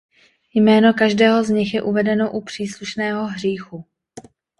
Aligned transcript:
Jméno 0.53 0.93
každého 0.93 1.43
z 1.43 1.49
nich 1.49 1.73
je 1.73 1.81
uvedeno 1.81 2.31
u 2.31 2.41
příslušného 2.41 3.27
hříchu. 3.27 3.85